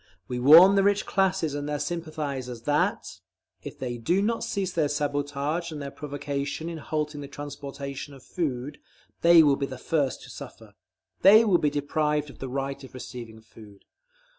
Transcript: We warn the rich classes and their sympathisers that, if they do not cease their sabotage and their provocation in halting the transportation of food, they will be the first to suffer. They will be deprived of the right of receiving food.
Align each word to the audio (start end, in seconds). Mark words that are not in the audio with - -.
We 0.27 0.39
warn 0.39 0.73
the 0.73 0.81
rich 0.81 1.05
classes 1.05 1.53
and 1.53 1.69
their 1.69 1.77
sympathisers 1.77 2.63
that, 2.63 3.19
if 3.61 3.77
they 3.77 3.99
do 3.99 4.23
not 4.23 4.43
cease 4.43 4.73
their 4.73 4.87
sabotage 4.89 5.71
and 5.71 5.79
their 5.79 5.91
provocation 5.91 6.69
in 6.69 6.79
halting 6.79 7.21
the 7.21 7.27
transportation 7.27 8.15
of 8.15 8.23
food, 8.23 8.79
they 9.21 9.43
will 9.43 9.57
be 9.57 9.67
the 9.67 9.77
first 9.77 10.23
to 10.23 10.31
suffer. 10.31 10.73
They 11.21 11.45
will 11.45 11.59
be 11.59 11.69
deprived 11.69 12.31
of 12.31 12.39
the 12.39 12.49
right 12.49 12.83
of 12.83 12.95
receiving 12.95 13.41
food. 13.41 13.85